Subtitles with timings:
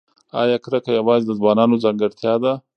[0.41, 2.53] ایا کرکه یوازې د ځوانانو ځانګړتیا ده؟